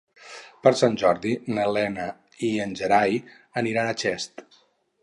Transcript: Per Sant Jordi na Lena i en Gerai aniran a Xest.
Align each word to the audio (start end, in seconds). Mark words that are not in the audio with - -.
Per 0.63 0.71
Sant 0.79 0.95
Jordi 1.01 1.33
na 1.57 1.67
Lena 1.75 2.09
i 2.51 2.51
en 2.67 2.75
Gerai 2.81 3.21
aniran 3.65 3.93
a 3.93 3.97
Xest. 4.07 4.49